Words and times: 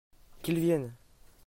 Qu'ils 0.41 0.57
viennent! 0.59 0.95